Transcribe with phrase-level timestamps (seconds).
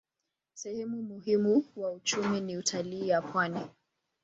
[0.53, 3.61] Sehemu muhimu wa uchumi ni utalii ya pwani.